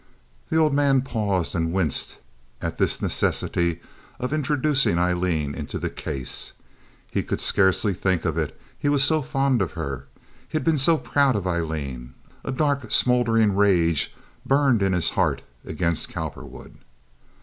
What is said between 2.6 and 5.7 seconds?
this necessity of introducing Aileen